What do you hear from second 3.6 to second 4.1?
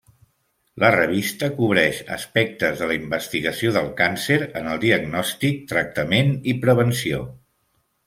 del